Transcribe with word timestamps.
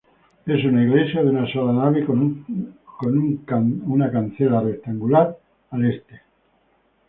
Es 0.47 0.65
una 0.65 0.81
iglesia 0.81 1.21
de 1.21 1.29
una 1.29 1.45
sola 1.53 1.73
nave, 1.73 2.03
con 2.03 2.43
un 3.03 4.11
cancel 4.11 4.63
rectangular 4.63 5.37
al 5.69 5.85
este. 5.93 6.21